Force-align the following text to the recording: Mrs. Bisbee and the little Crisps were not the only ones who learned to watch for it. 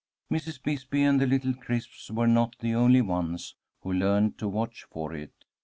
Mrs. 0.31 0.59
Bisbee 0.63 1.03
and 1.03 1.21
the 1.21 1.27
little 1.27 1.53
Crisps 1.53 2.09
were 2.09 2.25
not 2.25 2.55
the 2.57 2.73
only 2.73 3.01
ones 3.01 3.53
who 3.81 3.93
learned 3.93 4.39
to 4.39 4.47
watch 4.49 4.85
for 4.91 5.13
it. 5.13 5.45